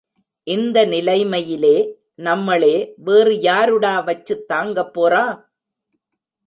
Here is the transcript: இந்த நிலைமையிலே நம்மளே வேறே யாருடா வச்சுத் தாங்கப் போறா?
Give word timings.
இந்த 0.47 0.85
நிலைமையிலே 0.85 1.75
நம்மளே 2.19 2.73
வேறே 3.03 3.39
யாருடா 3.41 3.93
வச்சுத் 3.99 4.45
தாங்கப் 4.47 4.93
போறா? 4.95 5.23